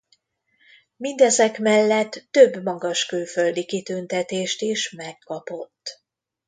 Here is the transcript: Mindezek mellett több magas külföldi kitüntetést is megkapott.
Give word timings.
Mindezek 0.95 1.59
mellett 1.59 2.27
több 2.31 2.63
magas 2.63 3.05
külföldi 3.05 3.65
kitüntetést 3.65 4.61
is 4.61 4.91
megkapott. 4.91 6.01